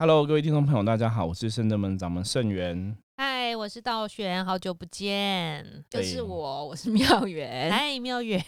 [0.00, 2.96] Hello，各位听众朋友，大家好，我是圣德门掌门圣元。
[3.18, 7.70] 嗨，我是道玄，好久不见，就是我，我是妙元。
[7.70, 8.42] 嗨，妙元，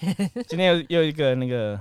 [0.49, 1.79] 今天又又一个那个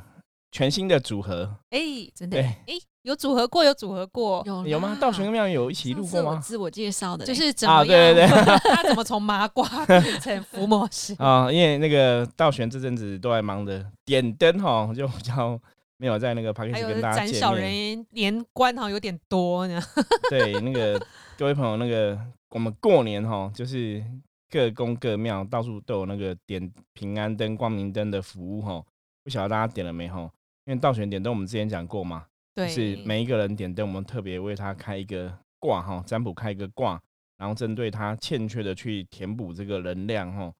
[0.51, 1.79] 全新的组合，哎，
[2.13, 4.97] 真的，哎，有组合过，有组合过，有有吗？
[4.99, 6.37] 道玄跟妙元有一起录过吗？
[6.43, 8.43] 自我介绍的，就是怎么对对对，
[8.75, 11.49] 他怎么从麻瓜变成伏魔师啊？
[11.49, 15.57] 因为那个道玄这阵子都在忙着点灯哈，就比较。
[16.01, 17.39] 没有在那个 p a r k 跟大家见面。
[17.39, 19.79] 小人连关好像有点多呢。
[20.31, 20.99] 对，那个
[21.37, 22.19] 各位朋友，那个
[22.49, 24.03] 我们过年哈，就是
[24.49, 28.83] 各宫各庙到处都有那个点平安灯、光明灯的服务哈。
[29.23, 30.21] 不晓得大家点了没哈？
[30.65, 36.99] 因为道玄点灯，我们之前讲过嘛，就是每一个人点灯，我们特别为他开一个卦哈，占卜开一个卦，
[37.37, 40.51] 然后针对他欠缺的去填补这个能量哈。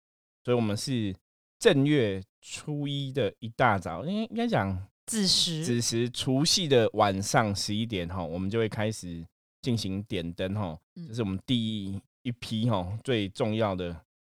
[0.46, 1.16] 所以我们是
[1.58, 4.88] 正月初一的一大早，应该应该讲。
[5.06, 9.26] 子时，子时，除夕的晚上十一点哈，我们就会开始
[9.62, 10.78] 进行点灯哈，
[11.08, 13.96] 这是我们第一一批哈最重要的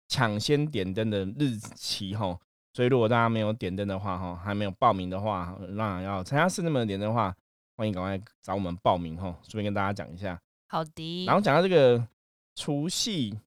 [0.09, 2.39] 抢先点灯的日期哈。
[2.73, 7.37] 所以如果大家没有点灯的话哈，还没有报名的话，那要参加圣人门点灯的话，
[7.77, 9.37] 欢迎赶快找我们报名哈。
[9.43, 11.25] 顺便跟大家讲一下，好的。
[11.27, 12.07] 然后讲到这个
[12.55, 13.39] 除夕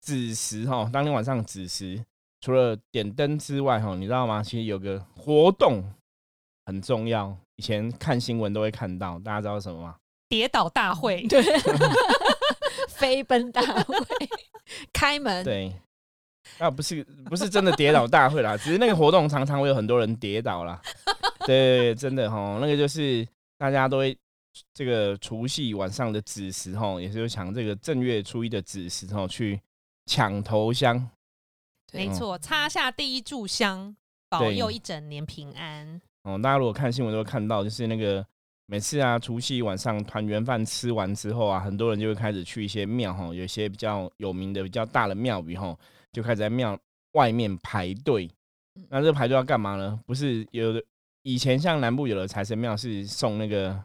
[0.00, 2.04] 子时哈，当天晚上子时，
[2.40, 4.40] 除了点灯之外哈，你知道吗？
[4.40, 5.82] 其实有个活动。
[6.70, 9.96] 很重要，以前看新闻都会看到，大家知道什么吗？
[10.28, 11.42] 跌倒大会， 对，
[12.88, 13.96] 飞奔大会，
[14.92, 15.74] 开门，对，
[16.58, 20.80] 啊，不是不是真的跌倒大会啦， 只是那个活动常常会有很多人跌倒啦。
[21.44, 23.26] 对，真的哈，那个就是
[23.58, 24.16] 大家都会
[24.72, 29.60] 这个除夕晚上的子时哈，也是抢这个正月初一的子时哈，去
[30.06, 31.10] 抢头香，
[31.92, 33.96] 没错，插下第一炷香，
[34.28, 36.00] 保佑一整年平安。
[36.22, 38.24] 哦，大家如果看新闻都会看到，就是那个
[38.66, 45.76] 每次啊，除夕晚上团圆饭吃完之后啊，很多人就会开始去一些庙哈，有一些比较有名的、比较大的庙宇哈，
[46.12, 46.78] 就开始在庙
[47.12, 48.30] 外面排队。
[48.88, 49.98] 那这排队要干嘛呢？
[50.06, 50.82] 不是有的
[51.22, 53.76] 以前像南部有的财神庙是送那个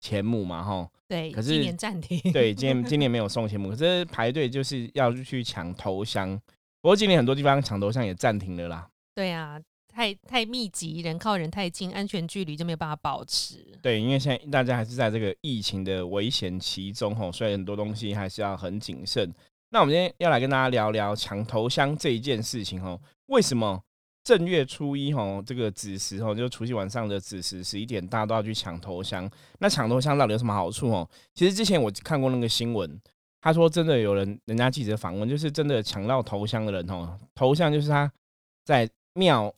[0.00, 0.88] 钱母嘛哈？
[1.08, 2.32] 对，可是今年暂停。
[2.32, 6.38] 对，今年 今年没有送钱母，可是排队就是要去抢头香。
[6.82, 8.88] 不过今年很多地方抢头香也暂停了啦。
[9.14, 9.60] 对啊。
[9.94, 13.64] 太太密集，人靠人太近，安全距离就没有办法保持。
[13.80, 19.32] 对，因为现在大家还是在这个疫情的危险期中吼，所以很多东西还是要很谨慎。
[19.70, 23.80] 那我们今天要来跟大家聊聊抢头香这一件事情吼，为什么
[24.24, 29.30] 正月初一吼这个子时吼，就除夕晚上的子时十一点，大家都要去抢头香？
[29.60, 31.08] 那抢头香到底有什么好处哦？
[31.34, 33.00] 其实之前我看过那个新闻，
[33.40, 38.10] 他说真的有人，人家记者访问，就是真的抢到头香的人吼，头香就是他
[38.64, 39.54] 在庙。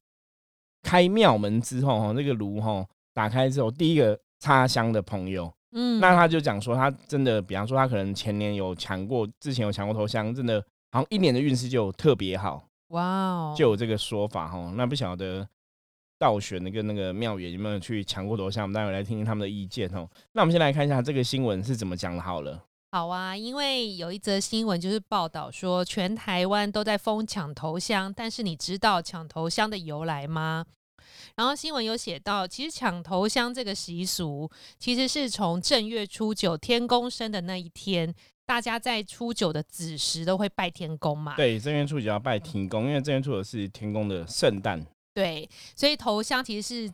[0.87, 14.73] 开庙门之后，哈，那个炉哈打开之后，第一个插香的朋友，嗯，那他就讲说，他真的，比方说，他可能前年有抢过，之前有抢过头香，真的好像一年的运势就特别好，哇哦，就有这个说法哈。
[14.77, 15.49] 那不晓得
[16.21, 18.63] 道玄的跟那个庙宇有没有去抢过头香？
[18.63, 20.09] 我们待会来听听他们的意见哦。
[20.35, 22.23] 那我们先来看一下这个新闻是怎么讲的。
[22.23, 30.65] 好了，好啊，因为有一则新闻就是报道说，全台湾都在疯抢头香，但是你知道抢头香的由来吗？
[31.37, 38.15] 然后新闻有写到，其实抢头香这个习俗，其实是从正月初九天公生的那一天，
[38.47, 41.37] 大家在初九的子时都会拜天公嘛。
[41.37, 44.85] 对，正月初九要拜天公，因为正月初九是天公的圣诞。
[45.13, 46.93] 对，所以头香其实是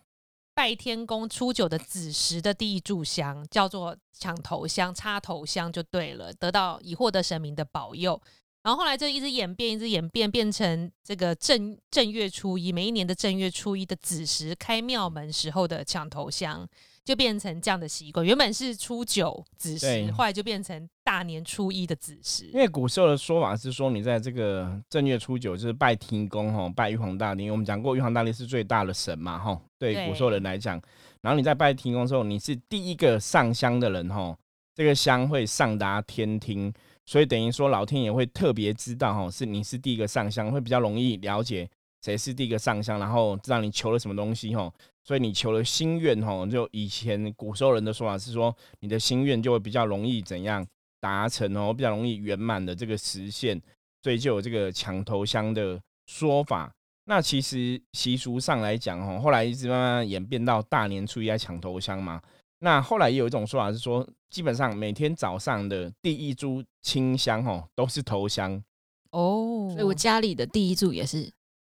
[0.54, 8.20] 拜天公初九的子时的第一炷香，叫做抢头香、插头香就对了，得到以获得神明的保佑。
[8.62, 16.64] 然后后来就一直演变，一直演变，变成这个正正月初一，每一年的正月初一的子时开庙门时候的抢头香，
[17.04, 18.24] 就变成这样的习惯。
[18.24, 22.44] 原本是初九子时，后来就变成大年初一的子时。
[22.52, 27.50] 因为古时候的说法是说，你在这个正月初九就是拜天公哈，拜玉皇大帝。
[27.50, 29.60] 我们讲过，玉皇大帝是最大的神嘛哈。
[29.76, 30.80] 对古时候人来讲，
[31.20, 34.38] 然后你在拜天公的时候，你是第一个上香的人哈，
[34.72, 36.72] 这个香会上达天庭。
[37.04, 41.68] 所以等于说，老天爷会特别知道哈，是你是第一个上香，会比较容易了解
[42.02, 44.72] 谁是第一个上香，然后知道你求了什么东西哈。
[45.04, 50.64] 所以你求了心愿哈，就以前古时候人的说法是说，你的心愿就会比较容易怎样
[51.00, 53.60] 达成哦，比较容易圆满的这个实现，
[54.04, 56.72] 所以就有这个抢头香的说法。
[57.06, 62.22] 那其实习俗上来讲哈，后来一直慢慢演变到大年初一来抢头香嘛。
[62.62, 68.62] 那后来也有一种说法是说，基本上每天早上的第一株清香哦，都是头香
[69.10, 69.68] 哦。
[69.72, 71.28] 所以我家里的第一株也是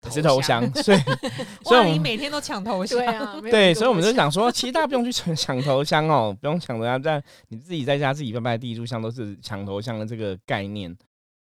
[0.10, 0.98] 是头香，所以
[1.64, 10.94] 所以哇，我们你每天都抢头香，对啊， 没有对，所以我们就想说， 其实大家不用去抢抢头香哦，不用抢头香，但你自己在家自己拜拜第一炷香都是抢头香的这个概念。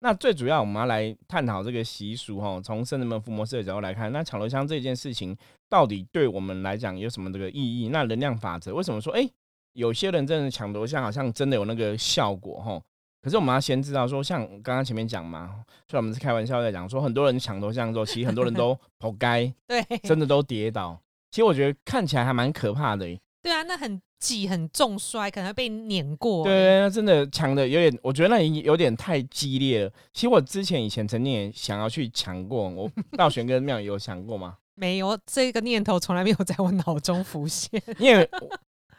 [0.02, 5.36] 那最主要我们要来探讨这个习俗哦，从圣人们伏魔师的角度来看，那抢头香这件事情
[5.68, 7.90] 到底对我们来讲有什么这个意义？
[7.90, 9.30] 那能量法则为什么说，哎、
[9.74, 12.82] 有些人真的抢头像好像真的有那个效果哈？
[13.22, 20.98] 可是我们要先知道说，像刚刚前面讲嘛，所以我们是开玩笑在讲说，很多人抢头香之后，其实很多人都 活该，对真的都跌倒。
[21.32, 26.44] 其实我觉得看起来还蛮可怕的欸、对啊，那很挤很重摔，可能会被碾过。
[26.44, 29.92] 对，那真的抢的有点，我觉得那有点太激烈了。
[30.14, 34.58] 其实我之前以前曾经也想要去抢过，我 到玄跟妙有想过吗？
[34.76, 37.82] 没有这个念头从来没有在我脑中浮现。
[37.98, 38.30] 因为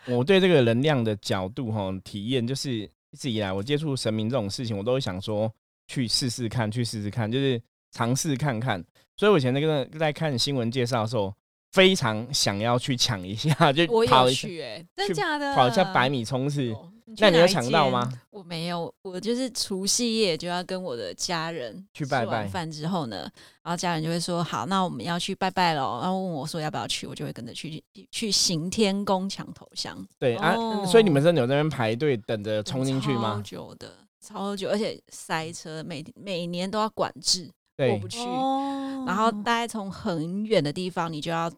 [0.07, 5.53] 我对这个能量的角度哈体验，就是一直以来我接触神明这种事情，我都会想说
[5.87, 7.61] 去试试看，去试试看，就是
[7.93, 8.85] 尝试看看。
[9.17, 11.35] 所以我以前那个在看新闻介绍的时候，
[11.73, 15.55] 非常想要去抢一下， 就我有跑一下去哎，真假的？
[15.55, 16.75] 跑一下百米冲刺。
[17.19, 18.09] 那你有哪一抢到吗？？
[18.31, 23.29] 我没有，我就是除夕夜就要跟我的家人去拜拜饭之后呢，
[23.65, 25.99] 然后家人就会说好，那我们要去拜拜喽。
[26.01, 27.83] 然后问我说要不要去，我就会跟着去
[28.13, 33.43] 去行天宫抢头香，对啊，哦所以你们真的有在那边排队等着冲进去超吗？
[33.45, 33.93] 久的，
[34.25, 37.51] 超久，而且塞车，每每年都要管制，
[37.89, 38.21] 过不，去。
[38.21, 38.67] 哦
[39.07, 41.51] 然后大概从很远的地方，你就要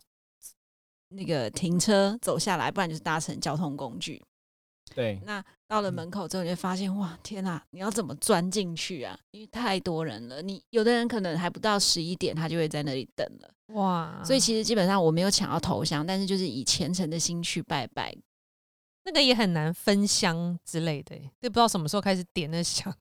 [1.09, 4.23] 那个停车走下来，不然就是搭乘交通工具。
[4.95, 9.19] 对，那到了门口之后，你就发现哇，天哪，你要怎么钻进去啊？
[9.33, 13.53] 因为太多人了，你有的人可能还不到十一点，他就会在那里等了。
[13.75, 18.15] 哇，所以其实基本上我没有抢到头香，但是就是以虔诚的心去拜拜。
[19.05, 22.95] 那个也很难分香之类的，就不知道什么时候开始点那香。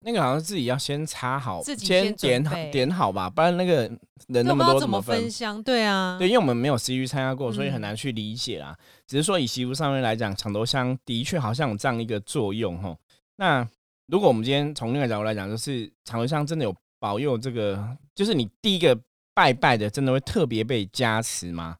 [0.00, 3.82] 那个好像自己要先插好，自己先先点好点好吧，不然那个
[4.28, 5.28] 人那么多怎么分
[5.64, 8.76] 对啊，对，因为我们没有实际参加过，所以很嗯难去理解啦。
[9.06, 12.96] 只是说以习俗上面来讲，抢头香的确好像有这样一个作用吼。
[13.36, 13.66] 那
[14.06, 18.96] 如果我们今天从另外一个角度来讲，就是抢头香真的有保佑这个，就是你第一个
[19.34, 21.76] 拜拜的，真的会特别被加持吗？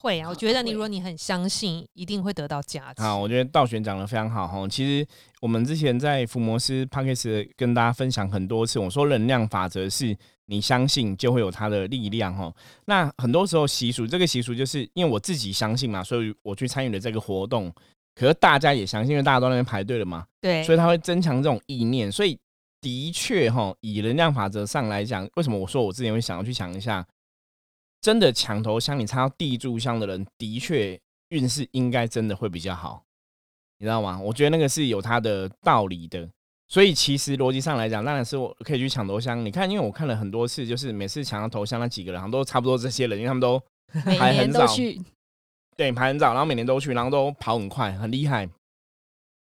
[0.00, 0.28] 会啊。
[0.28, 3.02] 我觉得你如果你很相信，一定会得到加持。
[3.02, 4.66] 好，我觉得道玄讲的非常好哈。
[4.68, 5.06] 其实
[5.40, 10.16] 我们之前在福摩斯 p a c k a g e 跟大家分享很多次，我说能量法则是
[10.46, 12.52] 你相信就会有它的力量哈。
[12.86, 17.72] 那很多时候习俗，这个习俗就是因为我自己相信嘛，所以我去参与了这个活动。
[18.14, 22.10] 可是大家也相信，因为大家都在那边排队了嘛，对，所以他会增强这种意念。
[22.10, 22.36] 所以
[22.80, 27.06] 的确哈，以能量法则上来讲，为什么我说我之前会想要去想一下？
[28.00, 30.98] 真的抢头香，你插到地柱香的人，的确
[31.28, 33.04] 运势应该真的会比较好，
[33.78, 34.18] 你知道吗？
[34.20, 36.28] 我觉得那个是有它的道理的。
[36.68, 39.44] 所以其实逻辑上来讲，当然是我可以去抢头香。
[39.44, 43.60] 你看，因为我看了很多次，就是每次抢到头香那几个人，好像都差不多这些人，因为他们都
[44.06, 44.66] 每年排很早
[45.76, 48.48] 对排很早，然后每年都去，然后都跑很快，很厉害。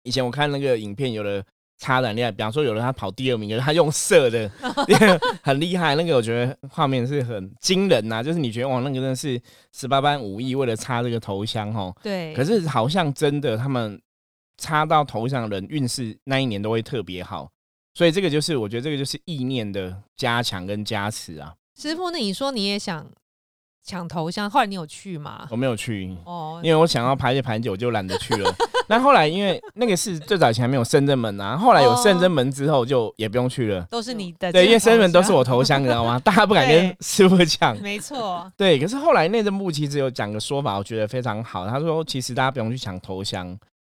[0.05, 1.45] 以前我看那个影片，有的
[1.79, 4.51] 插的很厉害，比方说有人他跑第二名，有人他用色的，
[5.43, 5.95] 很厉害。
[5.95, 9.41] 那个我觉得画面是很惊人呐、就是你觉得哇，那个真的是
[9.73, 11.97] 十八般武艺，为了插这个头香哦。
[12.03, 14.01] 对，可是好像真的他们
[14.59, 17.49] 插到头上的人运势那一年都会特别好，
[17.95, 21.55] 所以这个就是我觉得这个就是意念的加强跟加持啊。
[21.81, 23.07] 师傅，那你说你也想
[23.89, 25.49] 抢头香，后来你有去吗？
[25.51, 28.55] 我没有去，哦，因为我想要排解排解，我就懒得去了。
[28.87, 33.83] 那后来因为那个是最早以前还没有圣真门啊，后来有圣真门之后就也不用去了。
[33.91, 36.19] 都是你的，对，因为圣真门都是我头香，你知道吗？
[36.19, 37.75] 大家不敢跟对师傅讲。
[37.81, 41.67] 没错，对，可是后来内政部其实有讲个说法，我觉得非常好。
[41.67, 43.47] 他说，其实大家不用去抢头香。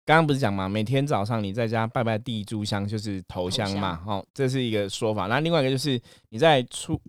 [0.04, 5.26] 刚刚不是讲嘛，每天早上你在家拜拜第一炷香就是头香嘛，哦，这是一个说法。
[5.26, 7.00] 那另外一个就是你在初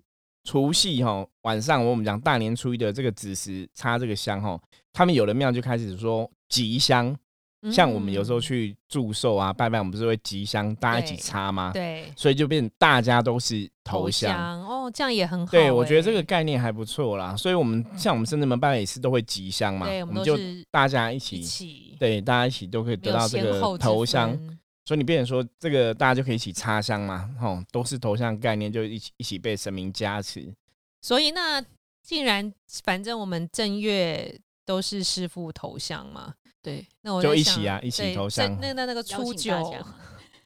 [0.43, 4.59] 除夕哈晚上，我们讲大年初一的这个子时插这个香哈，
[4.91, 7.15] 他们有的庙就开始说吉香，
[7.71, 11.71] 像我们有时候嗯去祝寿啊拜拜，我们不是会吉香，大家一起插吗？
[11.73, 14.61] 对所以就变大家都是头香。
[14.67, 15.57] 哦，这样也很好欸。
[15.57, 17.35] 对，我觉得这个概念还不错啦。
[17.37, 20.37] 所以，我们像我们深圳门拜拜也是都会吉香嘛，我们就
[20.69, 24.37] 大家一一起，起，对，大家一起都可以得到这个头香。
[24.85, 30.53] 分所以你变成说，这个大家就可以一起插香嘛，吼，都是头像概念，就一起一起被神明加持。
[31.01, 31.63] 所以那
[32.01, 39.85] 既然反正我们正月都是师傅头像嘛，对，那我就一起啊一起对头像那那那个初九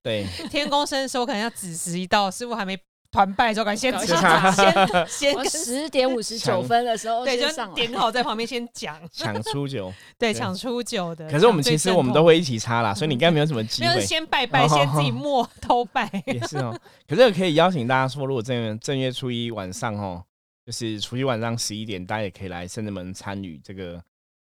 [0.04, 2.80] 对， 天公生的时候，可能要子时一到，师傅还没
[3.18, 9.92] 团拜的时候，赶快先先 先跟十点五十九分的时候对，就点好在旁边先讲，抢初九。
[10.20, 11.28] 对，对抢初九的。
[11.28, 14.02] 可是我们其实我们都会一起插啦，所以你应该没有什么机没有会。
[14.02, 16.08] 先拜拜，哦先自己默偷拜。
[16.28, 20.24] 也是哦，可是可以邀请大家说，如果正月正月初一晚上哦，
[20.64, 24.00] 就是除夕晚上十一点，大家也可以来圣人门参与这个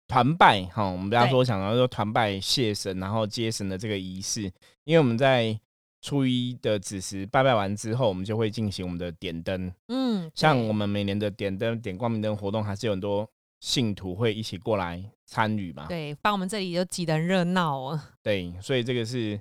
[0.07, 0.85] 团拜哈。
[0.85, 4.43] 我们不要对说想要说团拜谢神，然后接神的这个仪式，
[4.85, 5.59] 因为我们在
[6.03, 9.73] 初一的子时拜拜完之后，我们就会进行我们的点灯。
[9.87, 13.25] 嗯，像我们每年的点灯、点光明灯活动，还是有很多
[13.61, 15.85] 信徒会一起过来参与嘛。
[15.87, 17.99] 对，把我们这里都挤得很热闹哦。
[18.21, 19.39] 对，所以这个是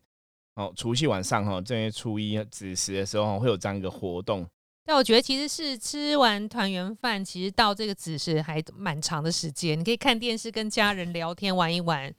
[0.54, 4.46] 哦，除夕晚上哈，正月初一子时的时候会有这样一个活动。
[4.84, 12.12] 但我觉得其实是吃完团圆饭，其实到这个子时还蛮长的时间，你可以看电视、跟家人聊天、玩一玩。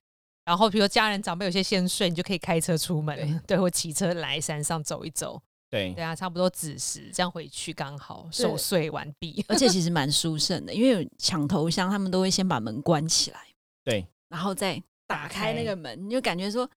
[0.45, 5.41] 然后，比如家人长辈有些先睡，你就可以开车出门，对，或骑车来山上走一走。
[5.69, 9.43] 对对啊，差不多子时这样回去刚好守岁完毕。
[9.47, 13.39] 而且其实 蛮殊胜的，因为有抢头香，他们都会先把门关起来，
[13.83, 16.69] 对，然后再打开那个门，你就感觉说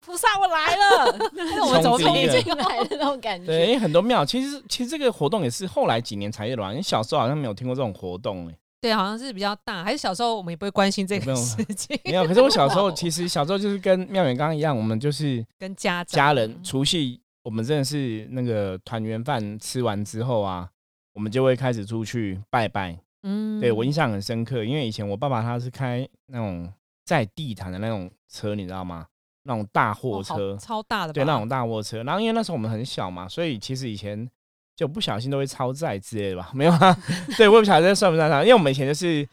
[0.00, 1.18] 菩萨我来了，
[1.64, 3.72] 我们走冲第一个进 来的那种感对，因觉。
[3.72, 8.54] 为很多庙其实其实这个活动也是后来几年才有的吧，因为小时候好像没有听过这种活动哎、
[8.84, 12.26] 对，好像是比较大，还是小时候我们也不会关心这个事情，没有。
[12.26, 20.68] 可是我小时候 其实小时候就是跟妙远刚刚一样，我们就是跟家家人除夕，我们真的是那个团圆饭吃完之后啊，
[21.14, 22.98] 我们就会开始出去拜拜。
[23.22, 26.70] 嗯对我印象很深刻，因为以前我爸爸他是开那种
[27.06, 29.06] 在地毯的那种车，你知道吗？
[29.44, 32.02] 那种大货车，超大的吧，对，那种大货车。
[32.02, 34.28] 然后因为那时候我们很小嘛，所以其实以前
[34.76, 36.50] 就不小心都会超载之类的吧？
[36.54, 36.96] 没有啊？
[37.36, 39.28] 对，我也不晓得这算不算上，因为我们以前就是。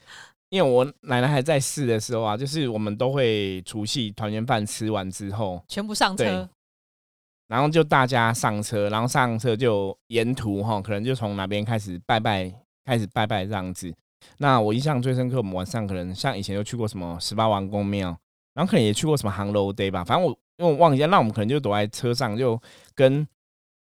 [0.52, 6.46] 因为我奶奶还在世的时候啊，就是我们都会除夕团圆饭吃完之后，全部上车，
[7.48, 12.52] 然后就大家上车，然后上车就沿途哈，可能就从哪边开始拜拜，
[12.84, 13.90] 开始拜拜这样子。
[14.36, 18.14] 那我印象最深刻，我们晚上可能像以前就去过什么十八王公庙，
[18.52, 22.60] 然后可能也去过什么杭楼 day 吧，反正我因为我忘记了，那我们可能就躲在车上，就
[22.94, 23.26] 跟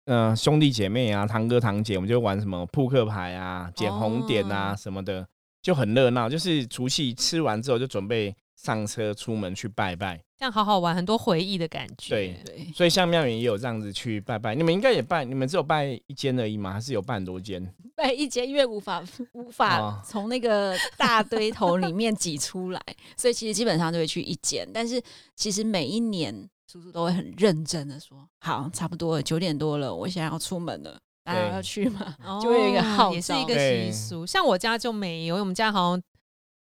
[0.07, 5.27] 呃兄弟姐妹啊、堂哥堂姐，我们就玩什么扑克牌啊、捡红点啊哦什么的，
[5.61, 6.29] 就很热闹。
[6.29, 10.21] 就是除夕吃完之后，就准备上车出门去拜拜。
[10.39, 12.15] 这样好好玩，很多回忆的感觉。
[12.15, 16.75] 对对，所以像庙宇也有这样子去拜拜，你们应该也拜，你们只有拜一间而已吗？
[16.75, 17.75] 还是有拜很多间？
[17.97, 22.81] 拜一间因为无法无法哦 从那个大堆头里面挤出来，
[23.17, 24.69] 所以其实基本上就会去一间。
[24.73, 25.03] 但是
[25.35, 34.27] 其实每一年叔叔都会很认真的说：“好，差不多了，九点多了，我现在要出门了，大家要去吗？”哦 就会有一个号也是一个习俗。
[34.27, 36.03] 像我家就没有，因为我们家好像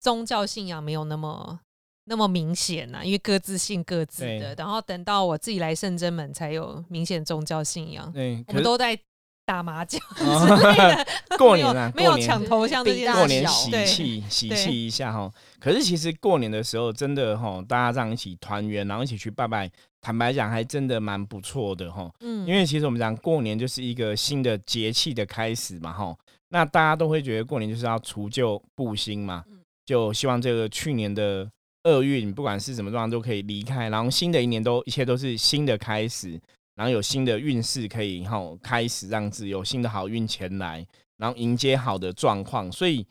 [0.01, 1.61] 宗教信仰没有那么
[2.05, 4.55] 那么明显呐、因为各自信各自的。
[4.57, 8.11] 然后等到我自己来圣真门，才有明显宗教信仰。
[8.13, 8.99] 对，我们都在
[9.45, 11.07] 打麻将 之哦类的，
[11.37, 13.13] 过年啊，没有过年抢头像这件事。
[13.13, 15.31] 过年喜对气喜对气一下哈。
[15.59, 19.71] 可是其实过年的时候，真的哈，大家这样一起团圆，然后一起去拜拜，
[20.01, 22.11] 坦白讲，还真的蛮不错的哈。
[22.21, 26.17] 嗯因为其实我们讲过年就是一个新的节气的开始嘛哈。
[26.51, 31.51] 那大家都会觉得过年就是要除旧布新嘛嗯，就希望这个去年的
[31.85, 36.41] 厄运，不管是什么状况都可以离开，然后新的一年都一切都是新的开始，
[36.75, 40.87] 然后有新的运势可以哈开始让自有新的好运前来，
[41.17, 42.71] 然后迎接好的状况。
[42.73, 43.07] 所以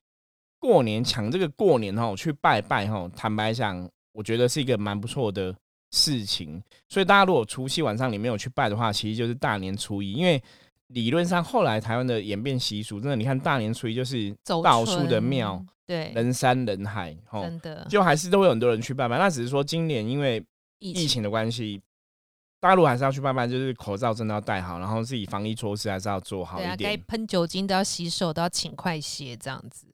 [0.59, 5.55] 过年抢这个过年哈去拜拜哈，坦白讲，我觉得是一个蛮不错的
[5.91, 6.61] 事情。
[6.89, 10.41] 所以大家如果除夕晚上你没有去拜的话，其实就是大年初一，因为
[10.87, 19.17] 理论上后来台湾的演变习俗，真的你看大年初一就是走到处的春庙，对，人山人海，吼，真的就还是都会有很多人去拜拜。
[19.17, 20.43] 那只是说今年因为
[20.79, 21.81] 疫疫情的关系，
[22.61, 26.91] 大陆还是要去拜拜，就是口罩真的要戴好，然后自己防疫措施还是要做好对啊，一点。
[26.91, 29.87] 该喷酒精都要洗手，都要勤快些这样子。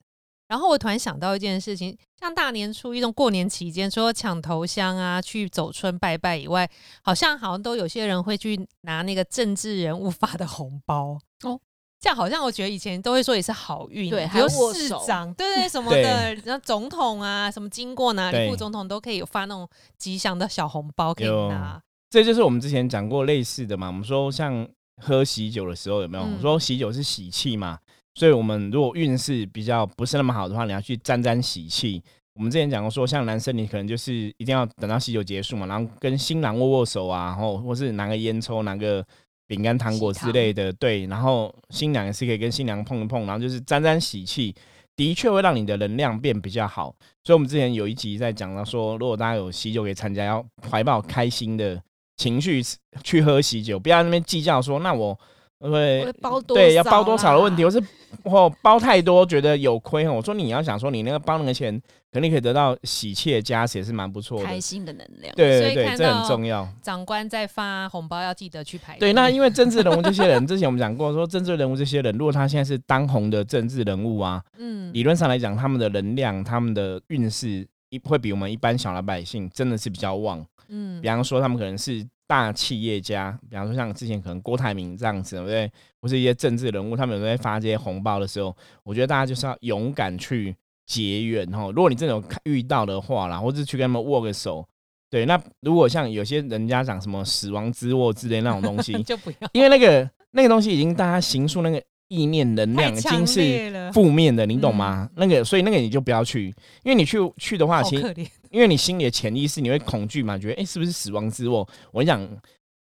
[0.48, 6.68] 然后我突然想到一件事情，像大年初一这种过年期间，除了抢头香啊、去走春拜拜以外，
[7.02, 11.58] 好像好像都有些人会去拿那个政治人物发的红包哦。
[12.00, 21.82] 这样好像我觉得以前都会说也是好运，对还有市长，对对什么的，然后总统啊，什么经过哪里，对副总统都可以有发那种吉祥的小红包可以拿。
[22.10, 23.86] 这就是我们之前讲过类似的嘛。
[23.88, 24.66] 我们说像
[25.02, 26.24] 喝喜酒的时候有没有？
[26.24, 27.78] 嗯我说喜酒是喜气嘛，
[28.14, 32.02] 所以我们如果运势比较不是那么好的话，你要去沾沾喜气。
[32.34, 39.04] 我们之前讲过说，像男生你可能就是一定要等到喜酒结束嘛，然后跟新郎握握手啊，然后或是拿个烟抽，拿个
[39.48, 41.06] 饼干、糖果之类的，对。
[41.06, 44.54] 然后新娘也是可以跟新娘碰一碰，然后就是沾沾喜气，
[44.94, 46.94] 的确会让你的能量变比较好。
[47.24, 51.82] 所以我们之前有一集在讲到说，如果大家有喜酒可以参加，要怀抱开心的
[52.18, 52.62] 情绪
[53.02, 55.18] 去喝喜酒，不要在那边计较说，那我
[55.60, 57.82] 会会包多对要包多少的问题，我是
[58.24, 60.12] 我包太多觉得有亏哦。
[60.12, 61.80] 我说你要想说你那个包那个钱，
[62.12, 64.44] 肯定可以得到喜气的加持，也是蛮不错的。
[64.46, 65.34] 开心的能量。
[65.34, 66.68] 对对对，这很重要。
[66.82, 69.00] 长官在发红包要记得去排队。
[69.00, 80.44] 对，那因为 政治人物这些人，之前我们讲过，说政治人物这些人，如果他现在是当红的政治人物啊，嗯，理论上来讲，他们的能量、他们的运势，一会比我们一般小老百姓真的是比较旺。
[80.68, 85.70] 嗯比方说，他们可能是大企业家，比方说像之前可能郭台铭这样子，对不对？
[86.00, 90.54] 或是一些政治人物，他们有在发这些红包的时候，我觉得大家就是要勇敢去
[90.86, 91.72] 结缘哦。
[91.74, 94.66] 如果你真的有看遇到的话啦，或者去跟他们握个手，
[95.10, 95.26] 对。
[95.26, 105.08] 那如果像有些人家讲什么死亡之握之类那种东西， 就不要因为那个那个东西已经大家形塑那个意念能量 已经是，负面的，你懂吗？
[105.16, 106.46] 那个，所以那个你就不要去，
[106.84, 108.14] 因为你去去的话，其实。
[108.50, 111.68] 因为你心里的潜意识你会恐惧嘛，觉得哎、诶是不是死亡之握？
[111.92, 112.28] 我跟你讲，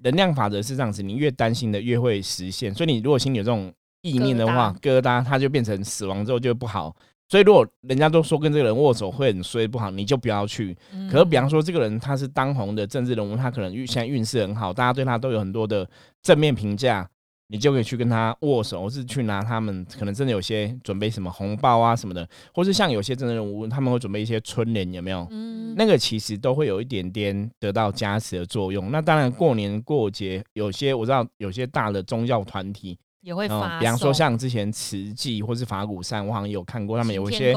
[0.03, 2.73] 能量法则是这样子，你越担心的越会实现。
[2.73, 6.95] 所以你如果心里有这种意念的话，疙瘩它就变成死亡之后就会不好。
[7.27, 10.77] 所以如果人家都说跟这个人握手会很衰不好，你就不要去。
[10.93, 15.89] 嗯可是比方说这个人他是当红的政治人物，他可能运现在运势很好，大家对他都有很多的
[16.21, 17.09] 正面评价。
[17.47, 25.27] 你就可以去跟他握手，或是去拿他们可能真的有些准备什么红包啊什么的，或是像有些真的人物他们会准备一些春联，有没有？
[25.29, 28.91] 嗯，那个其实都会有一点点得到加持的作用。
[28.91, 37.55] 那当然，过年过节有些我知道有些大的宗教团体，嗯也会比方说像之前慈济或是法鼓山，我好像有看过他们有一些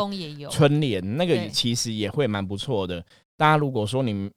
[0.50, 3.04] 春联，那个其实也会蛮不错的。
[3.36, 4.30] 大家如果说你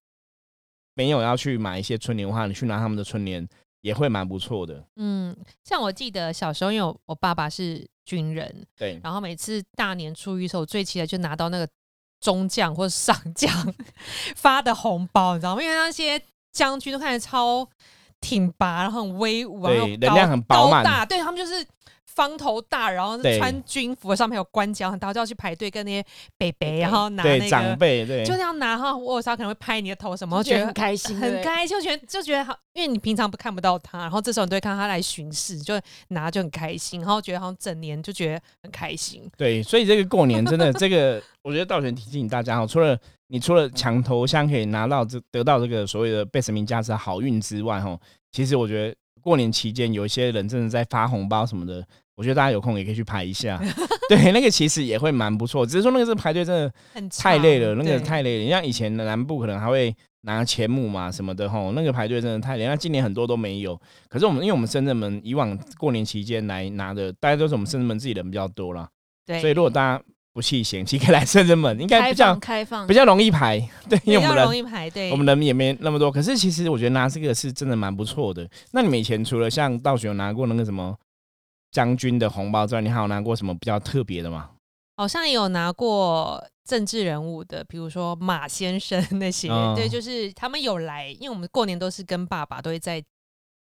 [0.93, 3.47] 没有要去买一些春联的话，你去拿他们的春联
[3.81, 4.83] 也会蛮不错的。
[4.95, 11.67] 嗯，像我记得小时候，因为我我爸爸是军人，对，然后每次大年初一的时候，我最期待就拿到那个
[12.19, 13.51] 中将或者上将
[14.35, 15.61] 发的红包，你知道吗？
[15.61, 16.21] 因为那些
[16.51, 17.67] 将军都看起来超
[18.19, 21.65] 挺拔，然后很威武，对然后高能量很饱满高大，对他们就是
[22.15, 26.05] 方头大，然后对穿军服，上面有官角很大，就要去排队跟那些
[26.37, 27.49] 北北，然后拿对那个。
[27.49, 39.29] 长辈，对就这样拿哈，握手可能会拍你的头什么，我觉得很开心，很开心，就觉得就觉得好，因为你平常不看不到他，然后这时候你都会看他来巡视，就拿就很开心，然后觉得好像整年就觉得很开心。
[39.37, 42.97] 对，所以这个过年真的，这个我觉得道玄提醒大家哦，除了
[43.27, 47.97] 你除了抢头香可以拿到这得到这个所谓的被神明加持的好运之外，哈，
[48.31, 53.61] 其实我觉得过年期间有一些人真的在发红包什么的，我觉得大家有空也可以去排一下。
[54.09, 58.43] 对，那个其实也会蛮不错，只是说那个是排队真的很太累了，那个太累了。
[58.43, 62.67] 你像以前的南部可能还会拿钱母嘛什么的吼，那个排队真的太累。
[62.67, 63.79] 那今年很多都没有。
[64.09, 68.89] 可是我们因为我们深圳门以往过年期间来拿的，大家都是我们深圳门自己人比较多啦，
[69.25, 70.03] 对，所以如果大家
[70.33, 73.59] 不弃嫌弃， 可以来深圳门，应该开比较放开放比较容易排。
[73.89, 75.11] 对，因为我们容易排对。
[75.11, 76.11] 我们人也没那么多。
[76.11, 78.47] 可是其实我觉得拿这个是真的蛮不错的。
[78.71, 80.97] 那你们以前除了像道学有拿过那个什么
[81.71, 84.51] 将军的红包之外，你还有拿过什么比较特别的吗？
[84.97, 93.03] 好像也有拿过政治人物的，比如说马先生那些，哦对，就是他们有来，因为我们过年都是跟爸爸都会在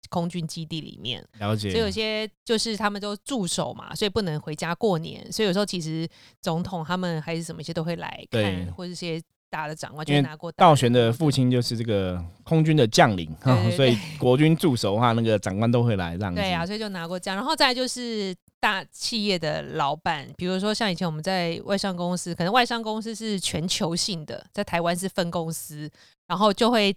[0.09, 6.09] 空军基地里面，了解，所以有些就是他们都驻守嘛，所以不能回家过年，所以有时候其实
[6.41, 13.33] 总统他们还是什么一些都会来看，或者一些大的长官就会拿过道玄的父亲就是这个空军的将领，
[13.77, 16.41] 所以国军驻守的话，那个长官都会来这样子。
[16.41, 25.89] 对啊，所以就拿过这样，然后再来就是大企业的老板，比如说像以前我们在外商公司，可能外商公司是全球性的，在台湾是分公司，
[26.27, 26.97] 然后就会。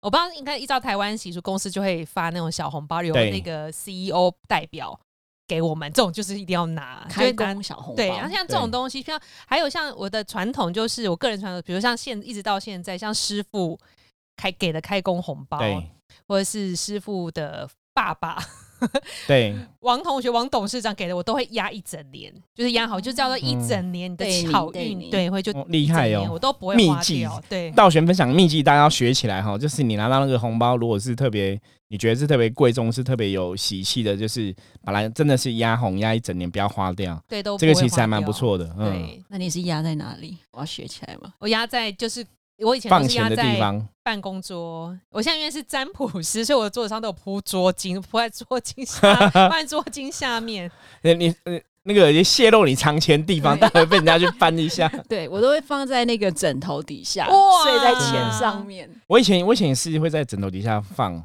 [0.00, 4.98] 我不知道，应该依照台湾习俗，公司就会发那种小红包，有那个 CEO 代表
[5.46, 13.78] 给我们，这种就是一定要拿，开工小红包，对，然后像这种东西，像还有像我的传统，就是我个人传统，比如像现一直到现在，像师傅
[14.36, 15.58] 开给的开工红包，
[16.26, 18.38] 或者是师傅的爸爸
[19.26, 27.70] 对王同学、王董事长给的，我都会压一整年，就是压好，就叫做一整年你的对你好运，对，会就哦厉害哦我都不会花秘籍掉，对。
[27.72, 29.58] 道玄分享秘籍，大家要学起来哈。
[29.58, 37.22] 就是你拿到那个红包，如果是特别你觉得是特别贵重、是特别有喜气的，就是把它真的是压红压一整年，不要花掉。
[37.28, 38.38] 对，都这个会其实还蛮不掉。
[38.38, 40.38] 错的，嗯，对，那你是压在哪里？
[40.52, 41.34] 我要学起来吗？
[41.38, 42.24] 我压在就是
[42.58, 50.70] 我以前放钱的地都是压在方，办公桌，我现在因为是占卜师，所以我的桌子上都有铺桌巾，铺在桌巾 下，放在桌巾下面。
[51.02, 54.88] 你你呃那个也泄露你藏钱地方，对待会被人家去翻一下。
[55.08, 58.88] 对我都会放在那个枕头底下，睡在钱上面。
[59.06, 61.22] 我以前我以前也是会在枕头底下放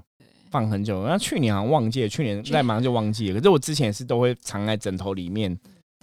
[0.49, 3.39] 放很久，那去年好像忘记了，去年去在忙就忘记了。
[3.39, 5.57] 可是我之前也是都会藏在枕头里面，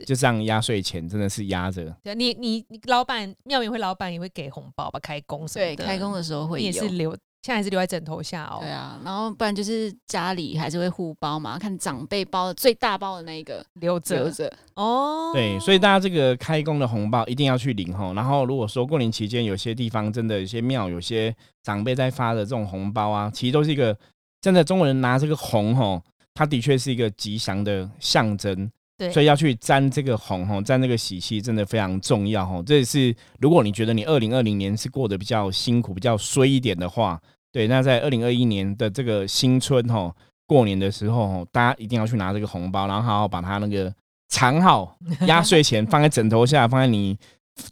[0.04, 1.94] 就这样压岁钱真的是压着。
[2.02, 4.98] 对你，你你老板庙宇会老板也会给红包吧？
[5.00, 6.88] 开工什么对，开工的时候会有你也是。
[6.96, 8.58] 留现在还是留在枕头下哦。
[8.60, 14.52] 对啊，然后不然就是家里还是会互包嘛，看长辈包的最大包的那一个留着留着。
[14.74, 15.30] 哦。
[15.32, 18.14] 对，所以大家这个开工的红包一定要去领吼。
[18.14, 21.32] 然后如果说过年期间有些地方真的有些庙有些
[21.62, 23.96] 长辈在发的这种红包啊，其实都是一个
[24.40, 26.02] 真的中国人拿这个红吼，
[26.34, 28.68] 它的确是一个吉祥的象征。
[28.98, 32.62] 对，所以要去沾这个红吼，沾这个喜气，真的非常重要吼。
[32.62, 37.20] 这也是如果你觉得你二零二零年是过得比较辛苦、比较衰一点的话，
[37.52, 40.14] 对，那在二零二一年的这个新春吼，
[40.46, 43.92] 过年的时候，大家一定要去拿这个红包，然后好好把它那个
[44.28, 47.18] 藏好，压岁钱放在枕头下，放在你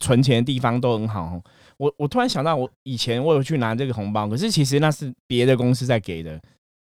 [0.00, 1.40] 存钱的地方都很好。
[1.78, 6.38] 我我突然想到，我以前我有去拿这个红包，可是其实那是别的公司在给的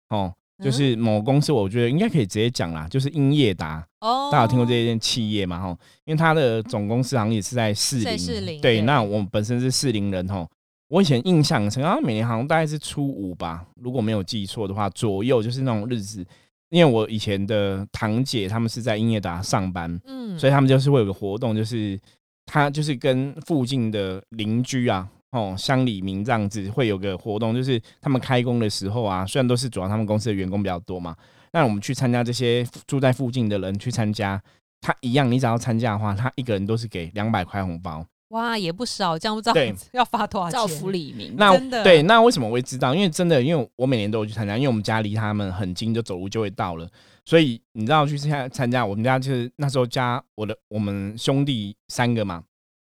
[0.09, 0.33] 哦。
[0.61, 5.59] 就是某公司，我觉得应该可以直接讲啦，就是英业达哦，大家有听过这间企业嘛？
[5.59, 7.97] 哈，因为它的总公司好像也是在四
[8.41, 8.81] 零，对。
[8.81, 10.47] 那我们本身是四零人哈，
[10.89, 16.25] 我以前印象深，啊，每年好像大概是初五吧，如果没有记错的话，左右就是那种日子。
[16.69, 21.99] 因为我以前的堂姐他们是在英业达上班，嗯，所以他们就是会有个活动，就是
[22.45, 25.09] 他就是跟附近的邻居啊。
[25.31, 31.15] 哦，乡里民这样子会有个活动，就是他们开工的时候啊，虽然都是主要他们公司的员工比较多嘛，
[31.53, 34.41] 那我们去参加这些住在附近的人去参加，
[34.81, 39.55] 他一样，你只要参加的话，他一个人都是给两百块红包，哇，也不少，这样不知道
[39.93, 40.51] 要发多少钱？
[40.51, 42.93] 造福李民，那真的对，那为什么我会知道？
[42.93, 46.85] 因为真的，因为我每年都有去参加，因为我们家离他们很近，就走路就会到了，
[47.23, 52.43] 所以你知道去参参加，我们家就是那时候家我的我们兄弟三个嘛。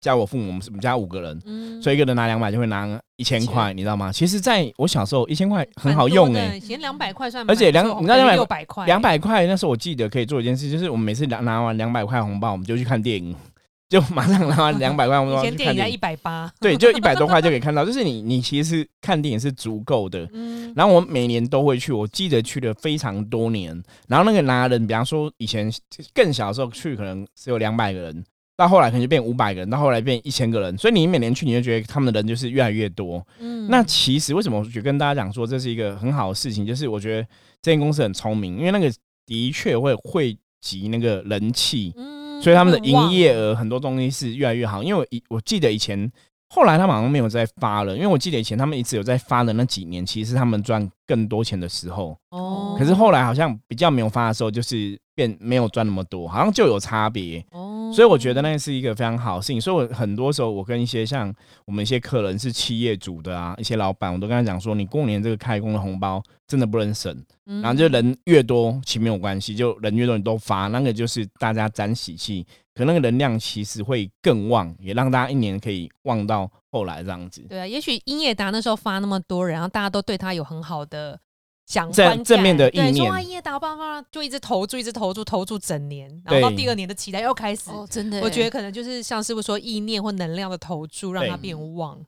[0.01, 1.41] 加我父母，我们我们家五个人，
[1.83, 4.13] 所以一个人拿两百就会拿一千块，你知道吗？
[4.13, 13.35] 其实，在我小时候，一千块很好用哎，嫌两百块算，而且两你知道两百六百块，两百块那时候我记得可以做一件事，就是我们每次拿拿完两百块红包，我们就去看电影，
[13.89, 20.29] 就马上拿完两百块红包去看电影，一百八，对，就一百多块就可以看到，就是你你其实看电影是足够的。
[20.33, 23.83] 嗯，然后我每年都会去，我记得去了非常多年。
[24.09, 25.73] 然后那个拿人，比方说以前
[26.15, 28.25] 更小的时候去，可能只有两百个人。
[28.57, 33.25] 到后来可能就变五百个人，到后来变一千个人，所以你每年去，你就觉得他们的人就是越来越多。
[33.39, 37.29] 嗯，那其实为什么我就跟大家讲说这是一个很好的事情，就是我觉得
[37.61, 38.91] 这间公司很聪明，因为那个
[39.27, 44.83] 的确会汇集那个人气，嗯，所以他们的营业额很多东西是越来越好。
[44.83, 46.11] 因为我以我记得以前，
[46.49, 52.17] 后来他们好像没有再发了，因为我记得以前他们一直有在发的那几年，其实是他们赚更多钱的时候。
[52.31, 57.45] 哦，可是后来好像比较没有发的时候，就是变没有赚那么多，好像就有差别。
[57.51, 57.66] 哦。
[57.93, 59.61] 所以我觉得那是一个非常好的事情。
[59.61, 61.33] 所以我很多时候，我跟一些像
[61.65, 67.15] 我们一些客人是企业主的啊，一些老板，我都跟他讲说，你过年这个开工的红包真的不能省。
[67.45, 72.45] 然后就人越多，其实没有关系，就人越多你都发，那个就是大家沾喜气，
[72.75, 77.43] 可那个能量其实会更旺，也让大家一年可以旺到后来这样子。
[77.49, 81.19] 对啊，也许英业达那时候发那么多人，然后大家都对他有很好的。
[81.67, 87.71] 想正正面的意念，说一夜打爆发，就一直投注，一直投注，投注整年，然后到第二年的期待又开始。
[87.71, 91.99] 哦，真的，我觉得可能就是像师傅说，意念或能量的投注，让它变旺。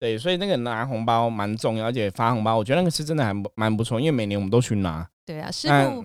[0.00, 5.06] 对，所以那个拿红包蛮重要，而且发红包，我觉得那个是真的还蛮不错，因为每年我们都去拿。
[5.24, 6.04] 对啊，师傅。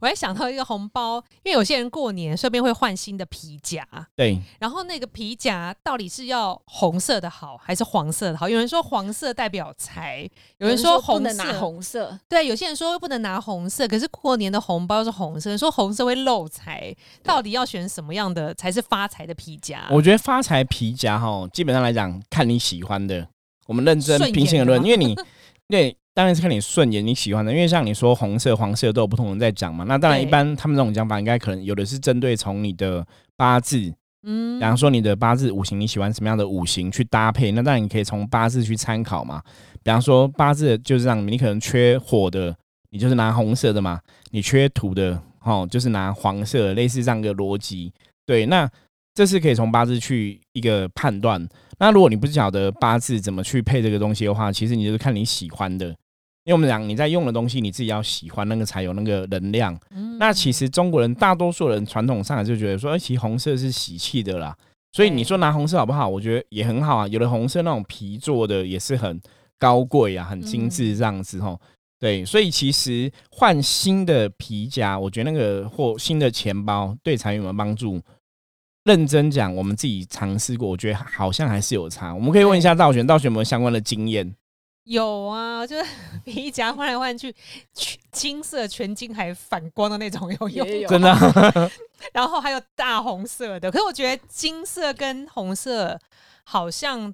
[0.00, 4.38] 我还想到一个红包，因为有些人过年顺便会换新的皮夹，对。
[4.58, 8.48] 然后那个皮夹到底是要红色的好，还是黄色的好？
[8.48, 10.28] 有人说黄色代表财，
[10.58, 12.18] 有人说红色，红色。
[12.28, 19.86] 对，有些人说不能拿红色，可是过年的红包是红色，说红色会漏财，到底要选什么样的才是发财的皮夹？
[19.90, 23.26] 我觉得发财皮夹哈，基本上来讲看你喜欢的，
[23.66, 25.16] 我们认真平心而论，因为你，
[25.68, 25.96] 因为。
[26.16, 29.84] 当然是看你顺眼你喜欢的，因为像你说红色、黄色都有不同人在讲嘛。
[29.84, 37.52] 那当然，一般他们这种讲法，应该可能有的是针对从你的八字，嗯，比方说你的八字五行，你喜欢什么样的五行去搭配？
[37.52, 39.42] 那当然你可以从八字去参考嘛。
[39.82, 42.56] 比方说八字就是这样，你可能缺火的，
[42.88, 43.98] 你就是拿红色的嘛；
[44.30, 47.92] 你缺土的，哦，就是拿黄色，类似这样一个逻辑。
[48.24, 48.66] 对，那
[49.14, 51.46] 这是可以从八字去一个判断。
[51.78, 55.94] 那如果你不晓得八字怎么去配这个东西的话，其实你就是看你喜欢的。
[56.46, 59.76] 因为我们讲你在用的东西，你自己要喜欢那个才有那个能量。
[60.20, 64.56] 那其实中国人大多数人传统上来就觉得说，哎，其实红色是喜气的啦。
[64.92, 66.08] 所以你说拿红色好不好？
[66.08, 67.08] 我觉得也很好啊。
[67.08, 69.20] 有的红色那种皮做的也是很
[69.58, 71.60] 高贵啊，很精致这样子吼。
[71.98, 78.00] 对，所以其实换新的皮夹，我觉得那个或新的钱包对财运有没有帮助？
[78.84, 82.14] 认真讲，我们自己尝试过，我觉得好像还是有差。
[82.14, 84.32] 我们可以问一下道玄，道玄有没有相关的经验？
[84.86, 85.90] 有啊， 就是
[86.24, 87.34] 皮夹换来换去，
[88.10, 91.70] 金色全金还反光的那种有有，真的。
[92.12, 95.98] 然后还有大红色的，可是我觉得金色跟红色
[96.44, 97.12] 好像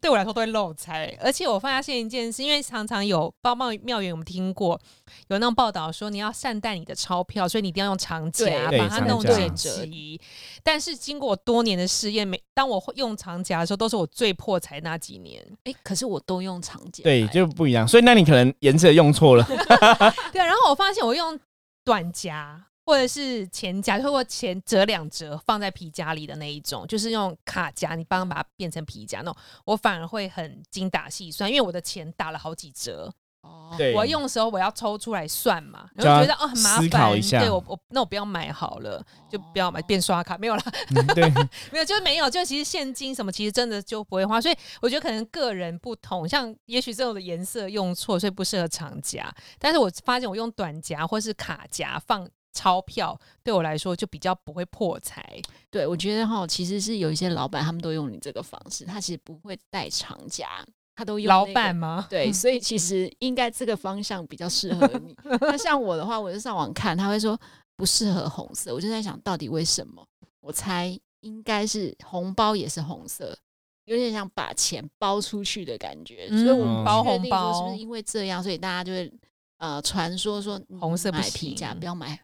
[0.00, 1.16] 对我来说都会漏财。
[1.20, 4.80] 而且我发现一件事，因为常常有包贸庙员，我们听过
[5.28, 10.20] 有那种报道说，你要善待你的钞票，所以你一定要用长夹把它弄长夹整齐。
[10.62, 15.44] 但是经过多年的试验，每当我用长夹的时候，都是我最破财那几年。
[15.64, 17.86] 哎、可是我都用长夹，对，就不一样。
[17.86, 19.44] 所以那你可能颜色用错了，
[20.32, 21.38] 对，然后我发现我用
[21.84, 40.62] 短夹或者是钱夹，或者前折两折放在皮夹里的那一种，就是用卡夹，你帮它把它变成皮夹那种，我反而会很精打细算，因为我的钱打了好几折，哦，对，我用的时候我要抽出来算嘛，然后觉得哦很麻思考烦，一下对我我那我不要买好了，就不要买变刷卡，没有啦，
[40.94, 41.28] 嗯对，
[41.72, 49.28] 没有，就是没有，就其实现金什么，其实真的就不会花，所以我觉得可能个人不同，像也许这种的颜色用错，所以不适合长夹。
[49.58, 55.40] 但是我发现我用短夹或是卡夹放钞票，对我来说就比较不会破财。
[55.70, 60.64] 对，我觉得哈，其实是有一些老板他们都用你这个方式，他其实不会带长假，
[60.94, 61.76] 他都用、老板。
[61.76, 62.06] 吗？
[62.08, 65.14] 对，所以其实应该这个方向比较适合你。
[65.40, 67.38] 那像我的话，我就上网看，他会说
[67.76, 70.02] 不适合红色，我就在想到底为什么？
[70.40, 73.36] 我猜应该是红包也是红色，
[73.84, 79.12] 有点像把钱包出去的感觉，所以我嗯不包红包是不是因为这样，所以大家就会
[79.58, 82.16] 呃传说说红色不买皮夹不要买红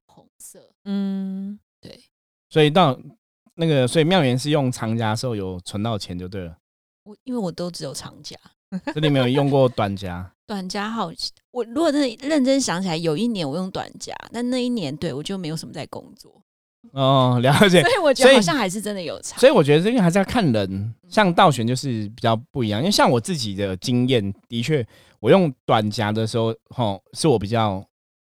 [0.42, 0.70] 色。
[0.84, 1.58] 嗯，
[2.50, 2.98] 所以到
[3.54, 6.56] 那个，所以妙元是用长夹的时候有存到钱就对了，
[7.04, 8.36] 我因为我都只有长夹。
[8.94, 10.32] 这里没有用过短夹。
[10.46, 11.10] 短夹好，
[11.50, 16.42] 我如果真的认真想起来，有一年我用短夹，但那一年对我就没有什么在工作，
[16.92, 17.90] 哦，了解所。
[17.90, 19.38] 以我觉得好像还是真的有差。
[19.38, 24.86] 所以我觉得这个还是要看人，像道选就是比较不一样，因为像我自己的经验，的确
[25.20, 27.82] 我用短夹的时候，吼，是我比较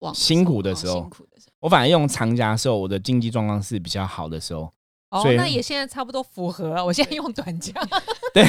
[0.06, 4.72] 往辛苦的哦时候辛苦的时候，我反而用长夹的时候，我的经济状况是比较好的时候。
[5.08, 6.82] 哦，那也现在差不多符合啊。
[6.84, 7.72] 我现在用短夹，
[8.34, 8.42] 对，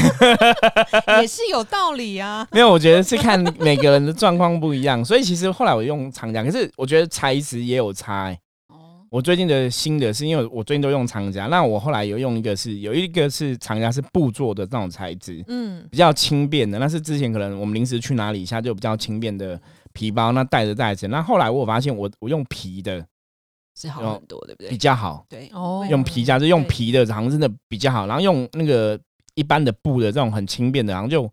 [1.22, 2.46] 也是有道理啊。
[2.52, 8.40] 没有，我觉得是看每个人的状况不一样，所以其实后来我用长夹，可是我觉得材质也有差、欸。
[8.70, 8.76] 哦，
[9.12, 19.62] 我最近的新的是因为我最近都用长夹，那我后来有用一个是有一个是长夹是布做的那种材质，嗯，比较轻便的，那是之前可能我们临时去哪里一下就比较轻便的
[19.98, 21.08] 皮包，那带着带着。
[21.08, 23.04] 那后来我发现我我用皮的
[23.76, 24.70] 是好有很多，对不对？
[24.70, 28.06] 比较好，对，哦用皮夹就用皮的，好像真的比较好。
[28.06, 29.00] 然后用那个
[29.34, 31.28] 一般的布的这种很轻便的，然后就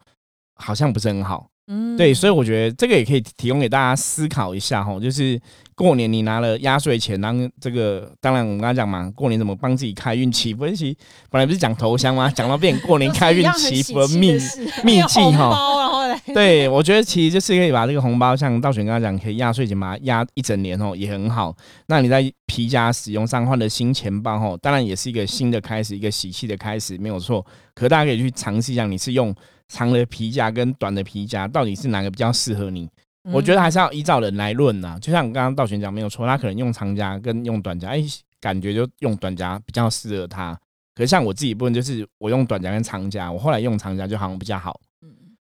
[0.55, 1.47] 好像不是很好。
[1.67, 5.41] 嗯对，所以我觉得这个也可以提供给大家思考一下哈，就是
[5.75, 10.53] 过年你拿了压岁钱，然后这个当然我们刚才讲嘛，过年怎么帮自己开运气？
[10.53, 10.95] 分析
[11.31, 12.31] 本来不是讲头香吗？
[12.37, 14.33] 讲到变过年开运祈福的秘
[14.85, 15.84] 秘籍红哈。
[16.33, 21.55] 对，我觉得其实就是可以把这个红包，像道玄刚刚讲，可以压岁钱把它压一整年哦，也很好。
[21.89, 27.45] 那你在皮夹使用上换了新钱包哦，当然也是一个新的开始，一个喜气的开始，没有错。
[27.75, 29.35] 可大家可以去尝试一下，你是用
[29.69, 32.89] 长的皮夹跟短的皮夹，到底是哪个比较适合你？
[33.31, 34.99] 我觉得还是要依照人来论呐。
[35.01, 38.03] 就像刚刚道玄讲没有错，他可能用长夹跟用短夹，哎，
[38.41, 40.59] 感觉就用短夹比较适合他。
[40.95, 44.81] 可是像我自己部分，就是我用短夹跟长夹，我后来用长夹就好像比较好。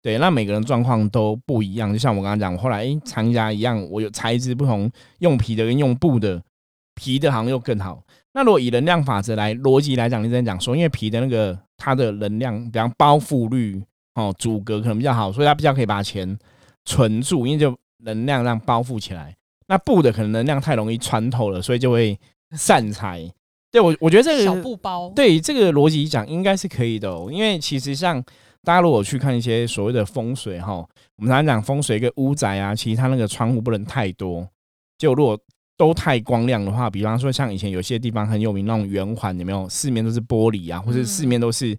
[0.05, 1.91] 嗯，对，那每个人状况都不一样。
[1.91, 4.91] 就像我刚刚讲，我后来诶长夹一样，我有材质不同，
[5.21, 6.41] 用皮的跟用布的，
[6.95, 8.03] 皮的好像又更好。
[8.35, 13.83] 那如果以能量法则来逻辑来讲，你在讲说，因为皮的那个它的能量，比方包覆率
[14.15, 16.39] 哦，阻隔可能比较好，所以它比较可以把钱
[16.85, 19.35] 存住，因为就能量让包覆起来。
[19.69, 22.19] 那布的可能能量太容易穿透了，所以就会
[22.57, 23.27] 散财。
[23.73, 27.29] 对我，我觉得这个小布包，对这个逻辑讲，应该是可以的哦。
[27.33, 28.23] 因为其实像
[28.65, 34.47] 大家如果去看一些所谓的风水哈，我们常常讲风水一个屋宅啊，其实它那个窗户不能太多。
[34.99, 35.39] 就如果
[35.77, 41.77] 都太光亮的话，比方说像以前有些地方很有名那种圆环，有没有四面都是玻璃啊，或者四面都是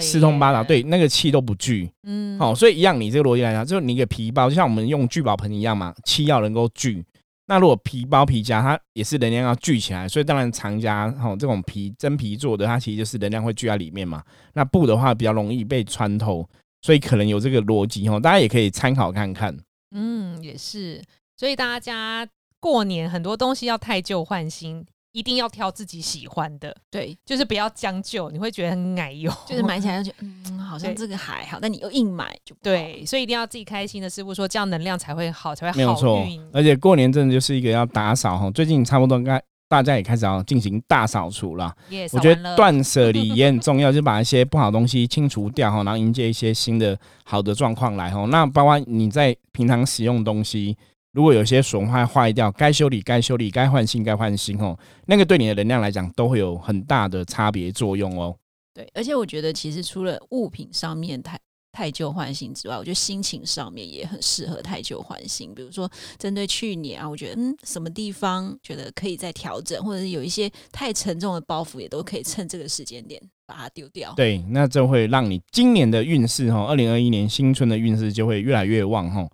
[0.00, 1.90] 四通八达，，对，那个气都不聚。
[2.02, 7.02] 嗯，好、所以一样，你这个逻辑来讲，就是你一个皮包，就像我们用聚宝盆一样嘛，气要能够聚。
[7.48, 14.22] 那如果皮包皮夹，它也是能量要聚起来，所以当然长夹哈、这种皮真皮做的，它其实就是能量会聚在里面嘛。
[14.52, 16.46] 那布的话比较容易被穿透，
[16.82, 19.56] 所以可能有这个逻辑哈，大家也可以参考看看。
[19.92, 21.02] 嗯，也是，
[21.38, 22.28] 所以大家
[22.60, 24.84] 过年很多东西要太旧换新，
[25.18, 41.74] 一定要挑自己喜欢的，对，就是不要将就，你会觉得很奶油，就是买起来就觉得 嗯，好像对这个还好，但你又硬买就不对，所以一定要自己开心的师傅说，这样能量才会好，才会好没有错运。，而且过年真的就是一个要打扫哈，最近差不多应该大家也开始要进行大扫除了。
[41.90, 48.24] 也我觉得断舍离也很重要，就把一些不好的东西清除掉哈，然后迎接一些新的好的状况来哈。
[48.26, 50.76] 那包括你在平常使用的东西，
[51.12, 58.36] 如果有些损坏坏掉，该修理该修理，该换新该换新哦，那个对你的能量来讲都会有很大的差别作用哦。
[58.74, 61.38] 对，而且我觉得其实除了物品上面太
[61.72, 65.54] 太旧换新之外，我觉得心情上面也很适合太旧换新。
[65.54, 74.12] 比如说，针对去年啊，我觉得嗯，什么地方觉得可以再调整，或者是有一些太沉重的包袱，也都可以趁这个时间点把它丢掉。
[74.14, 79.28] 对，那这会让你今年的运势哈，二零二一年新春的运势就会越来越旺哈。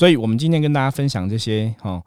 [0.00, 2.02] 所以我们今天跟大家分享这些哈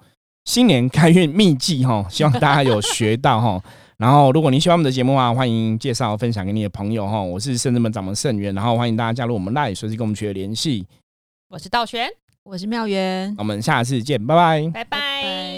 [0.46, 3.64] 新年开运秘籍哈，希望大家有学到哈。
[3.98, 7.22] 然后，如果你喜欢我们的节目啊，欢迎介绍分享给你的朋友哈。
[7.22, 10.88] 我是圣智门掌门圣元，然后欢迎大家加入我们 LINE，随时跟我们取得联系。
[11.50, 12.10] 我是道玄，
[12.46, 15.53] 我是妙元，我们下次见，拜拜，拜拜。